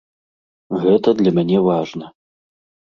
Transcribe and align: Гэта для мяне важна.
Гэта 0.85 1.15
для 1.21 1.31
мяне 1.39 1.57
важна. 1.71 2.05